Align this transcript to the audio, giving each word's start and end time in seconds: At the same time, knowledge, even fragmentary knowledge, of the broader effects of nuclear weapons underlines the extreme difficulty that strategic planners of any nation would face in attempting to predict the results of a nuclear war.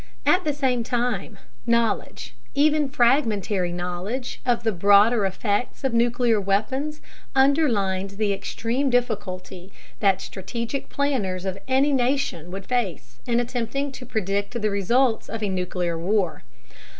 At 0.25 0.43
the 0.45 0.51
same 0.53 0.83
time, 0.83 1.37
knowledge, 1.67 2.33
even 2.55 2.89
fragmentary 2.89 3.71
knowledge, 3.71 4.41
of 4.47 4.63
the 4.63 4.71
broader 4.71 5.27
effects 5.27 5.83
of 5.83 5.93
nuclear 5.93 6.41
weapons 6.41 7.03
underlines 7.35 8.17
the 8.17 8.33
extreme 8.33 8.89
difficulty 8.89 9.71
that 9.99 10.19
strategic 10.19 10.89
planners 10.89 11.45
of 11.45 11.59
any 11.67 11.93
nation 11.93 12.49
would 12.49 12.65
face 12.65 13.19
in 13.27 13.39
attempting 13.39 13.91
to 13.91 14.05
predict 14.07 14.59
the 14.59 14.71
results 14.71 15.29
of 15.29 15.43
a 15.43 15.49
nuclear 15.49 15.99
war. 15.99 16.43